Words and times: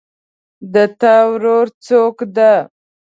د 0.73 0.75
تا 1.01 1.15
ورور 1.31 1.67
څوک 1.87 2.17
ده 2.35 2.51